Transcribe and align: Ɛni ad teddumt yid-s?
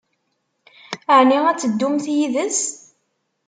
Ɛni 1.17 1.37
ad 1.49 1.57
teddumt 1.59 2.05
yid-s? 2.15 2.61